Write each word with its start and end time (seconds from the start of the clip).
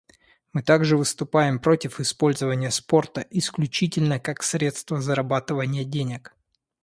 Мы 0.51 0.63
также 0.63 0.97
выступаем 0.97 1.59
против 1.59 1.99
использования 1.99 2.71
спорта 2.71 3.21
исключительно 3.29 4.19
как 4.19 4.41
средства 4.41 4.99
зарабатывания 4.99 5.83
денег. 5.83 6.35